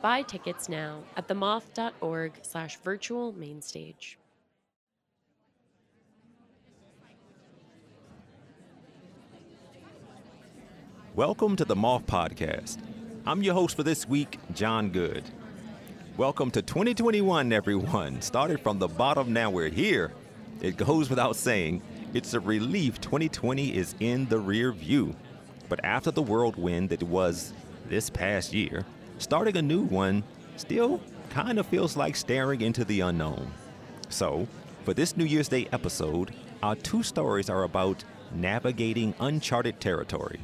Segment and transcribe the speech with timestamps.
[0.00, 4.16] Buy tickets now at themoth.org slash virtual mainstage.
[11.16, 12.78] Welcome to the Moth Podcast.
[13.26, 15.24] I'm your host for this week, Jon Goode.
[16.16, 18.22] Welcome to 2021, everyone.
[18.22, 20.12] Started from the bottom, now we're here.
[20.60, 21.82] It goes without saying,
[22.14, 25.16] it's a relief 2020 is in the rear view.
[25.68, 27.52] But after the whirlwind that was
[27.88, 28.86] this past year,
[29.18, 30.22] starting a new one
[30.56, 31.00] still
[31.30, 33.52] kind of feels like staring into the unknown.
[34.08, 34.48] So,
[34.84, 40.40] for this New Year's Day episode, our two stories are about navigating uncharted territory.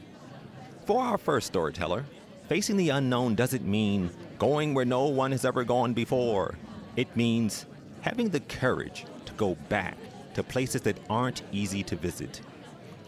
[0.86, 2.04] For our first storyteller,
[2.48, 6.56] facing the unknown doesn't mean going where no one has ever gone before.
[6.96, 7.66] It means
[8.02, 9.96] having the courage to go back
[10.34, 12.42] to places that aren't easy to visit.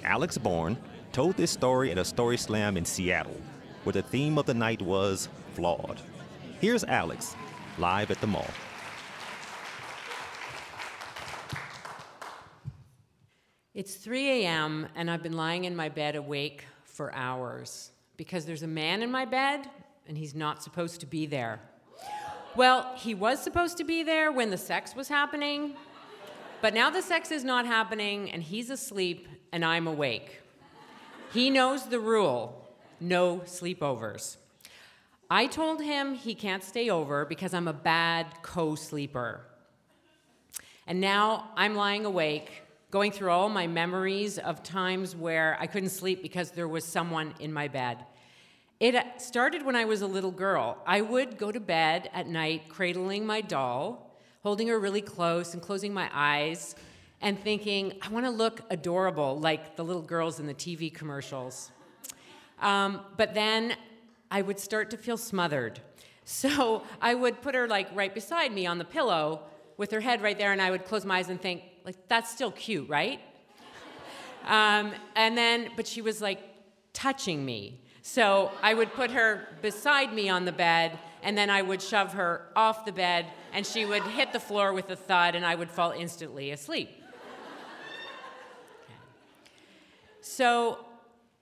[0.04, 0.76] Alix Born
[1.12, 3.40] told this story at a story slam in Seattle,
[3.84, 6.02] where the theme of the night was flawed.
[6.60, 7.34] Here's Alix,
[7.78, 8.54] live at the Moth.
[13.72, 18.64] It's 3 a.m., and I've been lying in my bed awake for hours because there's
[18.64, 19.70] a man in my bed,
[20.06, 21.58] and he's not supposed to be there.
[22.54, 25.74] Well, he was supposed to be there when the sex was happening,
[26.60, 30.42] but now the sex is not happening, and he's asleep, and I'm awake.
[31.32, 32.62] He knows the rule
[33.00, 34.36] no sleepovers.
[35.28, 39.40] I told him he can't stay over because I'm a bad co sleeper.
[40.86, 45.88] And now I'm lying awake, going through all my memories of times where I couldn't
[45.88, 48.04] sleep because there was someone in my bed.
[48.78, 50.78] It started when I was a little girl.
[50.86, 55.62] I would go to bed at night cradling my doll, holding her really close and
[55.62, 56.76] closing my eyes,
[57.20, 61.72] and thinking, I want to look adorable like the little girls in the TV commercials.
[62.60, 63.76] Um, but then
[64.30, 65.80] I would start to feel smothered.
[66.24, 69.42] So I would put her like right beside me on the pillow
[69.76, 72.30] with her head right there, and I would close my eyes and think, like, that's
[72.30, 73.20] still cute, right?
[74.46, 76.40] um, and then, but she was like
[76.92, 77.80] touching me.
[78.02, 82.14] So I would put her beside me on the bed, and then I would shove
[82.14, 85.54] her off the bed, and she would hit the floor with a thud, and I
[85.54, 86.88] would fall instantly asleep.
[90.20, 90.85] So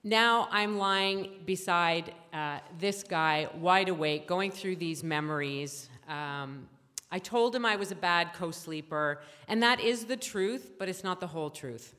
[0.05, 5.89] now I'm lying beside uh, this guy, wide awake, going through these memories.
[6.07, 6.69] Um,
[7.11, 10.87] I told him I was a bad co sleeper, and that is the truth, but
[10.89, 11.95] it's not the whole truth.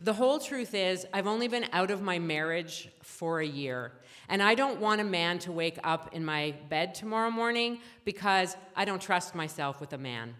[0.00, 3.92] The whole truth is, I've only been out of my marriage for a year,
[4.28, 8.56] and I don't want a man to wake up in my bed tomorrow morning because
[8.74, 10.34] I don't trust myself with a man.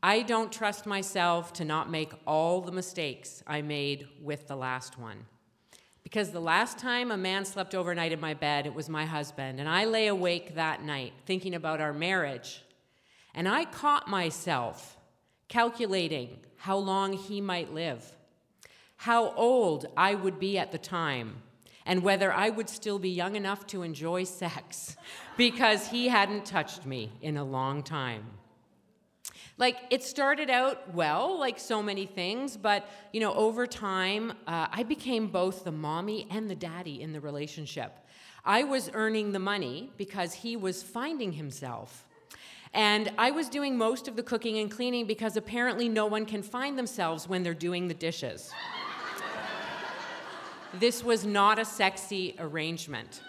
[0.00, 4.96] I don't trust myself to not make all the mistakes I made with the last
[4.96, 5.24] one.
[6.02, 9.60] Because the last time a man slept overnight in my bed, it was my husband.
[9.60, 12.62] And I lay awake that night thinking about our marriage.
[13.34, 14.96] And I caught myself
[15.48, 18.14] calculating how long he might live,
[18.96, 21.42] how old I would be at the time,
[21.86, 24.96] and whether I would still be young enough to enjoy sex
[25.36, 28.24] because he hadn't touched me in a long time.
[29.58, 34.68] Like it started out well, like so many things, but you know, over time, uh,
[34.70, 37.92] I became both the mommy and the daddy in the relationship.
[38.44, 42.06] I was earning the money because he was finding himself.
[42.72, 46.42] And I was doing most of the cooking and cleaning because apparently no one can
[46.42, 48.52] find themselves when they're doing the dishes.
[50.74, 53.22] this was not a sexy arrangement.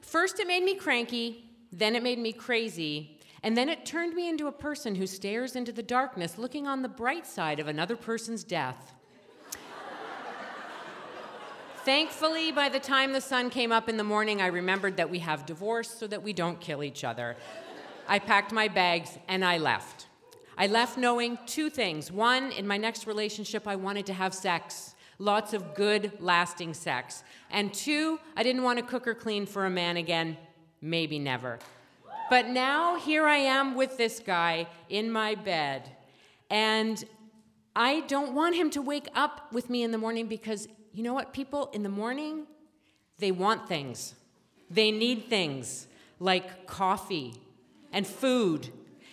[0.00, 4.28] First, it made me cranky, then, it made me crazy, and then it turned me
[4.28, 7.96] into a person who stares into the darkness, looking on the bright side of another
[7.96, 8.94] person's death.
[11.84, 15.20] Thankfully, by the time the sun came up in the morning, I remembered that we
[15.20, 17.36] have divorce so that we don't kill each other.
[18.06, 20.06] I packed my bags and I left.
[20.58, 22.10] I left knowing two things.
[22.10, 27.22] One, in my next relationship, I wanted to have sex, lots of good, lasting sex.
[27.50, 30.36] And two, I didn't want to cook or clean for a man again,
[30.82, 31.58] maybe never.
[32.30, 35.88] But now here I am with this guy in my bed.
[36.50, 37.02] And
[37.74, 41.14] I don't want him to wake up with me in the morning because you know
[41.14, 41.32] what?
[41.32, 42.46] People in the morning,
[43.18, 44.14] they want things.
[44.70, 45.86] They need things
[46.18, 47.34] like coffee
[47.92, 48.70] and food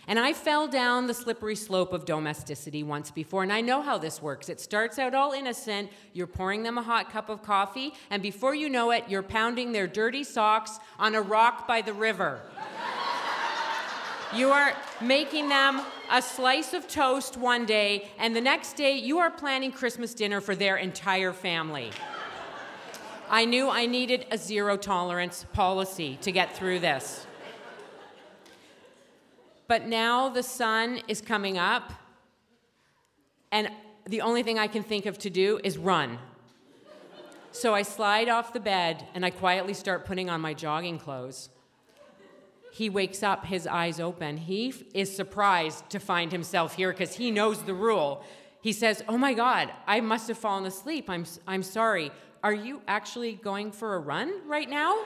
[0.08, 3.98] And I fell down the slippery slope of domesticity once before, and I know how
[3.98, 4.50] this works.
[4.50, 5.90] It starts out all innocent.
[6.14, 9.72] You're pouring them a hot cup of coffee, and before you know it, you're pounding
[9.72, 12.42] their dirty socks on a rock by the river.
[14.34, 15.82] You are making them
[16.12, 20.42] a slice of toast one day, and the next day you are planning Christmas dinner
[20.42, 21.92] for their entire family.
[23.30, 27.26] I knew I needed a zero tolerance policy to get through this.
[29.68, 31.94] But now the sun is coming up,
[33.52, 33.70] and
[34.08, 36.20] the only thing I can think of to do is run.
[37.52, 41.50] So I slide off the bed and I quietly start putting on my jogging clothes.
[42.76, 44.36] He wakes up, his eyes open.
[44.36, 48.22] He is surprised to find himself here because he knows the rule.
[48.60, 51.10] He says, Oh my God, I must have fallen asleep.
[51.10, 52.12] I'm, I'm sorry.
[52.44, 55.06] Are you actually going for a run right now?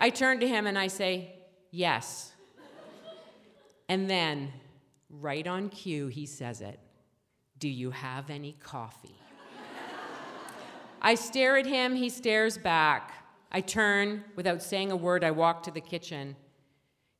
[0.00, 1.36] I turn to him and I say,
[1.70, 2.32] Yes.
[3.88, 4.52] And then,
[5.08, 6.80] right on cue, he says it
[7.56, 9.20] Do you have any coffee?
[11.00, 13.12] I stare at him, he stares back.
[13.52, 16.34] I turn, without saying a word, I walk to the kitchen.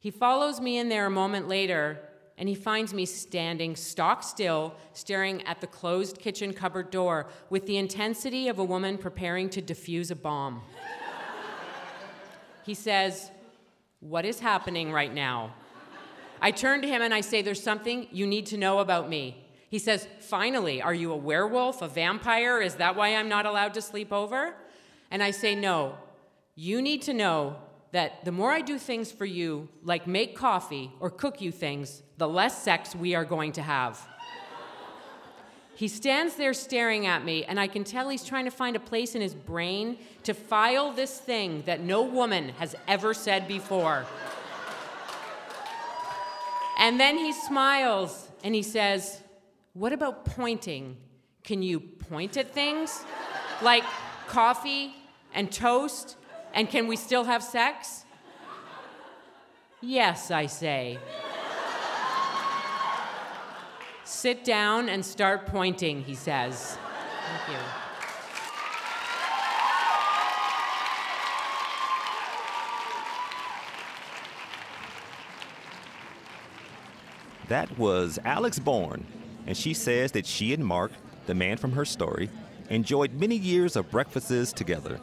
[0.06, 1.99] He follows me in there a moment later,
[2.38, 7.67] and he finds me standing stock still, staring at the closed kitchen cupboard door with
[7.67, 10.62] the intensity of a woman preparing to defuse a bomb.
[12.64, 13.32] he says,
[13.99, 15.53] What is happening right now?
[16.41, 19.44] I turn to him and I say, There's something you need to know about me.
[19.70, 22.61] He says, Finally, are you a werewolf, a vampire?
[22.61, 24.55] Is that why I'm not allowed to sleep over?
[25.11, 25.97] And I say, No.
[26.55, 27.56] You need to know
[27.96, 32.02] that the more I do things for you, like make coffee or cook you things,
[32.19, 34.06] the less sex we are going to have.
[35.76, 38.81] He stands there staring at me, and I can tell he's trying to find a
[38.81, 44.04] place in his brain to file this thing that no woman has ever said before.
[46.78, 49.22] And then he smiles and he says,
[49.72, 50.98] What about pointing?
[51.44, 53.02] Can you point at things?
[53.62, 53.84] Like
[54.26, 54.94] coffee
[55.32, 56.16] and toast?
[56.56, 58.06] And can we still have sex?
[59.82, 60.99] Yes, I say.
[64.05, 66.79] Sit down and start pointing, he says.
[67.26, 67.64] Thank you.
[77.49, 79.06] That was Alix Born,
[79.47, 80.93] and she says that she and Mark,
[81.26, 82.31] the man from her story,
[82.70, 84.99] enjoyed many years of breakfasts together.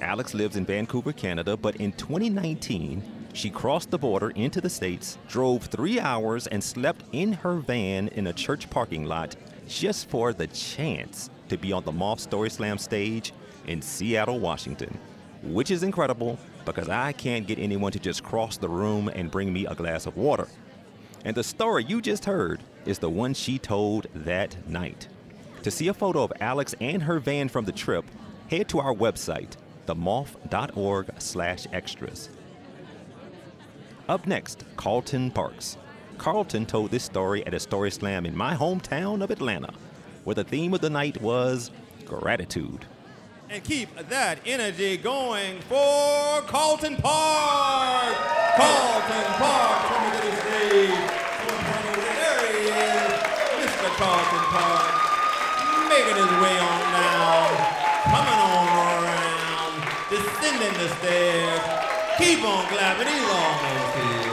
[0.00, 3.02] Alix lives in Vancouver, Canada, but in 2019,
[3.32, 8.08] she crossed the border into the States, drove three hours, and slept in her van
[8.08, 9.36] in a church parking lot
[9.66, 13.32] just for the chance to be on the Moth Story Slam stage
[13.66, 14.98] in Seattle, Washington.
[15.42, 19.52] Which is incredible because I can't get anyone to just cross the room and bring
[19.52, 20.48] me a glass of water.
[21.24, 25.08] And the story you just heard is the one she told that night.
[25.62, 28.04] To see a photo of Alix and her van from the trip,
[28.50, 32.28] head to our website, themoth.org slash extras.
[34.08, 35.76] Up next, Carlton Parks.
[36.18, 39.72] Carlton told this story at a story slam in my hometown of Atlanta,
[40.24, 41.70] where the theme of the night was
[42.04, 42.84] gratitude.
[43.50, 48.16] And keep that energy going for Carlton Park.
[48.56, 51.10] Carlton Park, coming to the stage.
[52.18, 53.12] There he is,
[53.60, 53.88] Mr.
[54.00, 54.92] Carlton Park,
[55.88, 57.34] making his way on now.
[58.04, 58.43] coming on
[60.58, 61.60] descending the stairs.
[62.18, 64.30] Keep on clapping, he's almost here.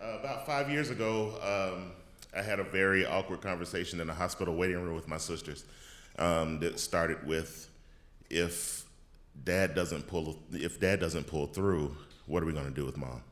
[0.00, 1.92] Uh, about five years ago, um,
[2.36, 5.64] I had a very awkward conversation in a hospital waiting room with my sisters
[6.18, 7.68] um, that started with,
[8.30, 8.84] "If
[9.42, 11.96] dad doesn't pull, if dad doesn't pull through,
[12.26, 13.22] what are we going to do with mom?"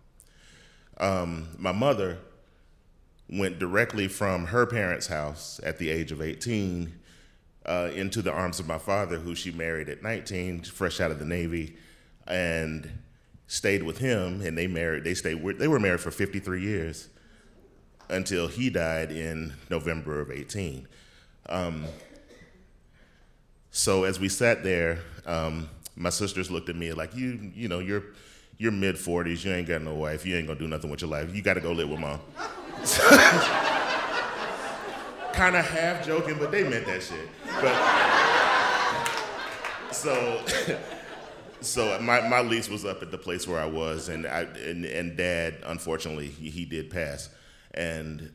[0.99, 2.19] Um, my mother
[3.29, 6.93] went directly from her parents' house at the age of 18
[7.67, 11.19] uh, into the arms of my father, who she married at 19, fresh out of
[11.19, 11.77] the Navy,
[12.27, 12.91] and
[13.49, 14.41] stayed with him.
[14.41, 15.05] And they married.
[15.05, 15.45] They stayed.
[15.59, 17.09] They were married for 53 years
[18.09, 20.87] until he died in November of 18.
[21.49, 21.85] Um,
[23.73, 27.81] so as we sat there, um, my sisters looked at me like, "You, you know,
[27.81, 28.05] you're."
[28.59, 31.11] You're mid 40s, you ain't got no wife, you ain't gonna do nothing with your
[31.11, 31.35] life.
[31.35, 32.21] You gotta go live with mom.
[35.37, 37.29] kind of half joking, but they meant that shit.
[37.61, 37.75] But
[39.93, 40.43] so,
[41.61, 44.87] so my, my lease was up at the place where I was, and I and,
[44.87, 47.29] and Dad, unfortunately, he, he did pass,
[47.75, 48.33] and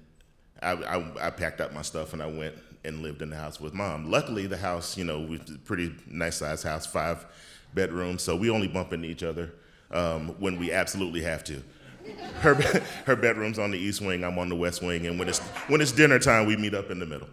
[0.62, 3.60] I, I, I packed up my stuff and I went and lived in the house
[3.60, 4.12] with mom.
[4.12, 7.26] Luckily, the house, you know, was a pretty nice sized house, five
[7.74, 9.54] bedrooms, so we only bump into each other
[9.92, 11.64] um, when we absolutely have to.
[12.40, 12.56] Her,
[13.06, 15.82] her bedroom's on the east wing, I'm on the west wing, and when it's, when
[15.82, 17.28] it's dinner time, we meet up in the middle.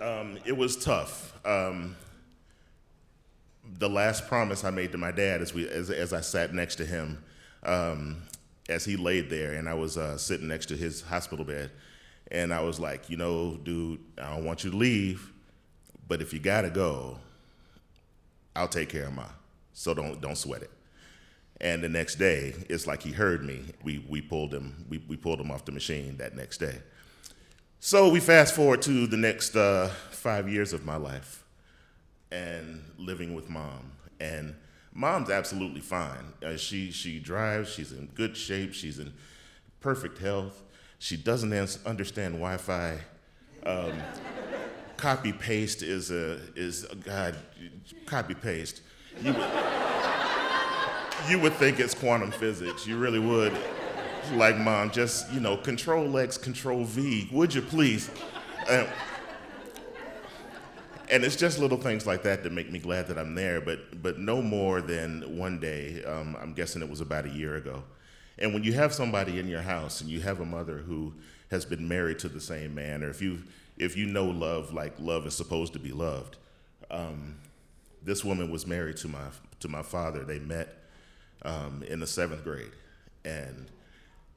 [0.00, 1.38] Um, it was tough.
[1.46, 1.96] Um,
[3.78, 6.76] the last promise I made to my dad as, we, as, as I sat next
[6.76, 7.22] to him,
[7.62, 8.22] um,
[8.68, 11.70] as he laid there, and I was uh, sitting next to his hospital bed,
[12.30, 15.32] and I was like, you know, dude, I don't want you to leave,
[16.08, 17.18] but if you gotta go,
[18.56, 19.26] I'll take care of Ma.
[19.72, 20.70] So don't don't sweat it.
[21.62, 23.62] And the next day, it's like he heard me.
[23.84, 26.78] We we pulled him we, we pulled him off the machine that next day.
[27.78, 31.44] So we fast forward to the next uh, five years of my life,
[32.32, 33.92] and living with mom.
[34.18, 34.56] And
[34.92, 36.32] mom's absolutely fine.
[36.44, 37.72] Uh, she she drives.
[37.72, 38.74] She's in good shape.
[38.74, 39.12] She's in
[39.80, 40.62] perfect health.
[40.98, 41.52] She doesn't
[41.86, 42.98] understand Wi-Fi.
[43.64, 43.92] Um,
[44.96, 47.36] copy paste is a is a, God.
[48.06, 48.82] Copy paste.
[49.22, 49.32] You
[51.28, 52.86] you would think it's quantum physics.
[52.86, 53.52] You really would.
[54.34, 57.28] Like mom, just you know, Control X, Control V.
[57.32, 58.10] Would you please?
[58.68, 58.86] Uh,
[61.10, 63.60] and it's just little things like that that make me glad that I'm there.
[63.60, 66.02] But but no more than one day.
[66.04, 67.82] Um, I'm guessing it was about a year ago.
[68.38, 71.12] And when you have somebody in your house and you have a mother who
[71.50, 73.42] has been married to the same man, or if you
[73.76, 76.36] if you know love like love is supposed to be loved,
[76.90, 77.36] um,
[78.02, 79.26] this woman was married to my
[79.60, 80.24] to my father.
[80.24, 80.81] They met
[81.44, 82.72] um, in the seventh grade,
[83.24, 83.66] and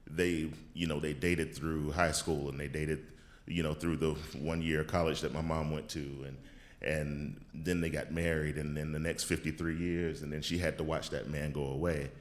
[0.07, 3.05] they you know they dated through high school and they dated
[3.47, 6.25] you know through the one year college that my mom went to.
[6.27, 6.37] And
[6.81, 10.77] and then they got married and then the next 53 years and then she had
[10.77, 12.11] to watch that man go away.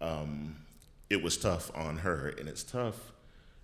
[0.00, 0.56] Um,
[1.10, 3.12] it was tough on her, and it's tough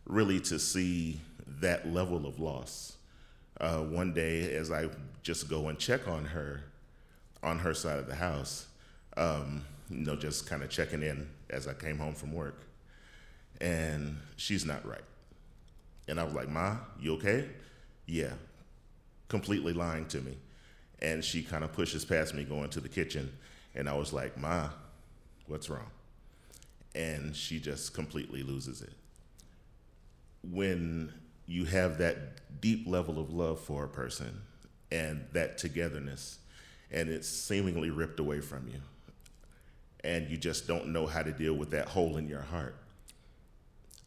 [0.04, 1.20] really to see
[1.60, 2.96] that level of loss.
[3.60, 4.88] Uh, one day, as I
[5.22, 6.64] just go and check on her,
[7.42, 8.66] on her side of the house,
[9.16, 12.62] um, you know, just kind of checking in as I came home from work,
[13.60, 15.04] and she's not right.
[16.08, 17.48] And I was like, Ma, you okay?
[18.06, 18.34] Yeah.
[19.28, 20.36] Completely lying to me.
[21.02, 23.32] And she kind of pushes past me going to the kitchen,
[23.74, 24.68] and I was like, Ma,
[25.46, 25.90] what's wrong?
[26.96, 28.92] and she just completely loses it.
[30.42, 31.12] When
[31.46, 34.40] you have that deep level of love for a person
[34.90, 36.38] and that togetherness,
[36.90, 38.80] and it's seemingly ripped away from you,
[40.06, 42.76] and you just don't know how to deal with that hole in your heart.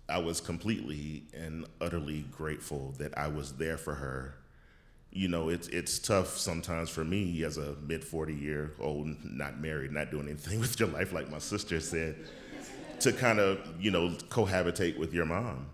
[0.07, 4.35] I was completely and utterly grateful that I was there for her.
[5.11, 9.59] You know, it's it's tough sometimes for me as a mid 40 year old, not
[9.59, 12.15] married, not doing anything with your life, like my sister said
[13.01, 15.67] to kind of you know cohabitate with your mom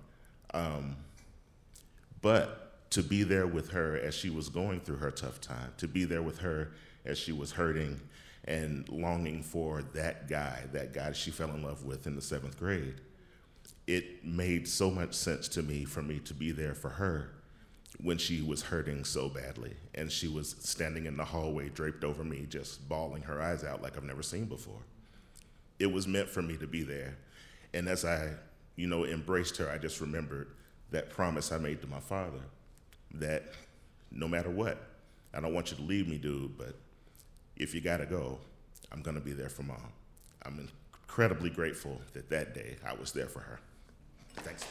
[0.53, 0.95] um,
[2.21, 5.87] but to be there with her as she was going through her tough time to
[5.87, 6.71] be there with her
[7.03, 7.99] as she was hurting
[8.45, 12.57] and longing for that guy that guy she fell in love with in the seventh
[12.57, 13.01] grade
[13.87, 17.31] it made so much sense to me for me to be there for her
[18.01, 22.23] when she was hurting so badly and she was standing in the hallway draped over
[22.23, 24.81] me just bawling her eyes out like i've never seen before
[25.79, 27.17] it was meant for me to be there.
[27.73, 28.29] And as I,
[28.75, 30.49] you know, embraced her, I just remembered
[30.91, 32.39] that promise I made to my father
[33.15, 33.43] that
[34.11, 34.77] no matter what,
[35.33, 36.75] I don't want you to leave me, dude, but
[37.55, 38.39] if you gotta go,
[38.91, 39.91] I'm gonna be there for mom.
[40.43, 43.59] I'm incredibly grateful that that day I was there for her.
[44.37, 44.65] Thanks.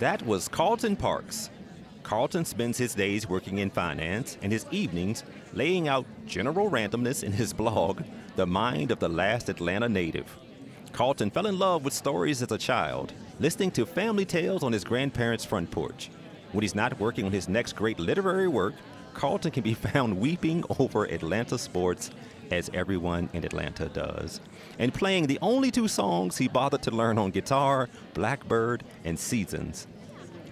[0.00, 1.50] That was Carlton Parks,
[2.04, 5.24] Carlton spends his days working in finance and his evenings
[5.54, 8.02] laying out general randomness in his blog,
[8.36, 10.28] The Mind of the Last Atlanta Native.
[10.94, 14.84] Carlton fell in love with stories as a child, listening to family tales on his
[14.84, 16.08] grandparents' front porch.
[16.52, 18.74] When he's not working on his next great literary work,
[19.12, 22.12] Carlton can be found weeping over Atlanta sports,
[22.52, 24.40] as everyone in Atlanta does,
[24.78, 29.88] and playing the only two songs he bothered to learn on guitar Blackbird and Seasons.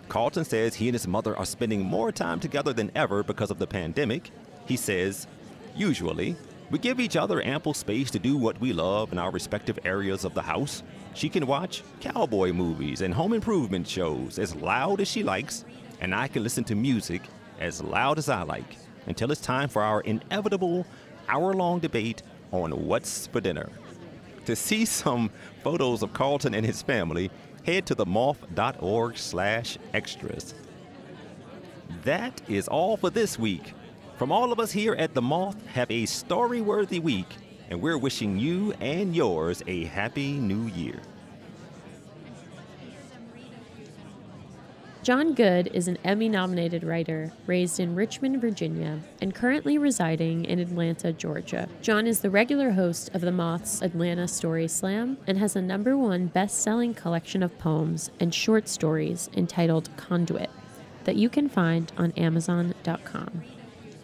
[0.09, 3.61] Carlton says he and his mother are spending more time together than ever because of
[3.61, 4.33] the pandemic.
[4.67, 5.29] He says,
[5.77, 6.35] usually,
[6.73, 10.25] we give each other ample space to do what we love in our respective areas
[10.25, 10.83] of the house.
[11.13, 15.67] She can watch cowboy movies and home improvement shows as loud as she likes,
[16.01, 17.21] and I can listen to music
[17.61, 20.87] as loud as I like until it's time for our inevitable
[21.29, 23.69] hour long debate on what's for dinner.
[24.47, 25.31] To see some
[25.63, 27.31] photos of Carlton and his family,
[27.67, 30.55] head to themoth.org slash extras.
[32.05, 33.75] That is all for this week.
[34.23, 37.27] From all of us here at The Moth, have a story worthy week,
[37.69, 41.01] and we're wishing you and yours a happy new year.
[45.03, 50.61] Jon Goode is an Emmy nominated writer raised in Richmond, Virginia, and currently residing in
[50.61, 51.69] Atlanta, Georgia.
[51.81, 55.97] Jon is the regular host of the Moth's Atlanta Story Slam and has a number
[55.97, 60.51] one best selling collection of poems and short stories entitled Conduit
[61.07, 63.43] that you can find on Amazon.com.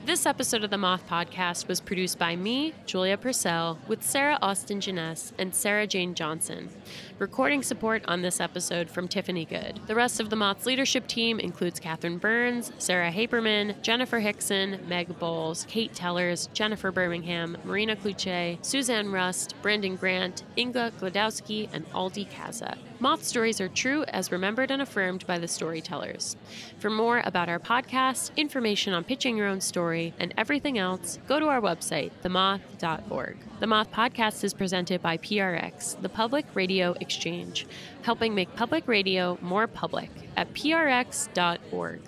[0.09, 4.81] This episode of the Moth Podcast was produced by me, Julia Purcell, with Sarah Austin
[4.81, 6.71] Jenness and Sarah Jane Johnson.
[7.19, 9.81] Recording support on this episode from Tiffany Good.
[9.87, 15.19] The rest of the Moth's leadership team includes Catherine Burns, Sarah Haberman, Jennifer Hickson, Meg
[15.19, 22.31] Bowles, Kate Tellers, Jennifer Birmingham, Marina Klutse, Suzanne Rust, Brandon Grant, Inga Glodowski, and Aldi
[22.31, 22.79] Kaza.
[23.01, 26.37] Moth stories are true as remembered and affirmed by the storytellers.
[26.79, 29.61] For more about our podcast, information on pitching your own
[29.99, 33.37] story, and everything else, go to our website, themoth.org.
[33.61, 37.67] The Moth Podcast is presented by PRX, the Public Radio Exchange,
[38.03, 42.01] helping make public radio more public at prx.org.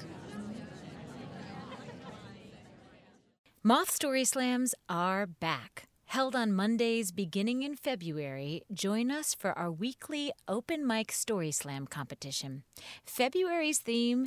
[3.62, 5.90] Moth Story Slams are back.
[6.10, 11.86] Held on Mondays beginning in February, join us for our weekly open mic story slam
[11.86, 12.64] competition.
[13.04, 14.26] February's theme